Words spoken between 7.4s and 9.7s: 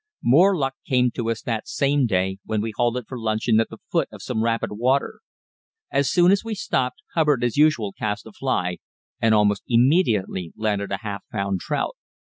as usual, cast a fly, and almost